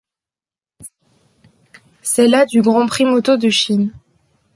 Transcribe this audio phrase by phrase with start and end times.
[2.01, 3.93] C'est la du Grand Prix moto de Chine.